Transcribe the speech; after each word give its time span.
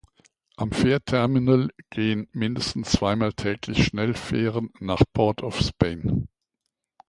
Am 0.55 0.71
Fährterminal 0.71 1.69
gehen 1.91 2.27
mindestens 2.31 2.89
zweimal 2.89 3.33
täglich 3.33 3.85
Schnellfähren 3.85 4.73
nach 4.79 5.03
Port 5.13 5.43
of 5.43 5.59
Spain. 5.61 6.27